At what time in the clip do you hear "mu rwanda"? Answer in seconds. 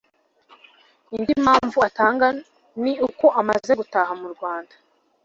4.21-4.73